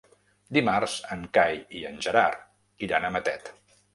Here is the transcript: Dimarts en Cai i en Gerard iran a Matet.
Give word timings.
Dimarts 0.57 0.95
en 1.15 1.21
Cai 1.37 1.59
i 1.79 1.83
en 1.91 2.01
Gerard 2.07 2.41
iran 2.87 3.05
a 3.11 3.15
Matet. 3.19 3.55